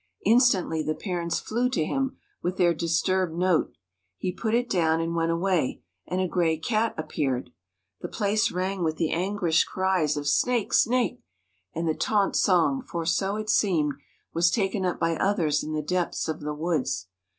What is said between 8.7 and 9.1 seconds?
with